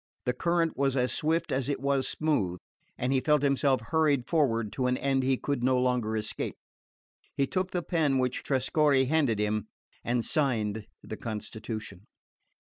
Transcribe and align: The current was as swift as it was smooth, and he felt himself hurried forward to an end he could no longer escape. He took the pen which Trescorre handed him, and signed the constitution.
The 0.25 0.33
current 0.33 0.75
was 0.75 0.97
as 0.97 1.13
swift 1.13 1.51
as 1.51 1.69
it 1.69 1.79
was 1.79 2.07
smooth, 2.07 2.59
and 2.97 3.13
he 3.13 3.19
felt 3.19 3.43
himself 3.43 3.81
hurried 3.91 4.27
forward 4.27 4.71
to 4.73 4.87
an 4.87 4.97
end 4.97 5.21
he 5.21 5.37
could 5.37 5.63
no 5.63 5.77
longer 5.77 6.17
escape. 6.17 6.55
He 7.37 7.45
took 7.45 7.69
the 7.69 7.83
pen 7.83 8.17
which 8.17 8.41
Trescorre 8.43 9.05
handed 9.05 9.37
him, 9.37 9.67
and 10.03 10.25
signed 10.25 10.87
the 11.03 11.17
constitution. 11.17 12.07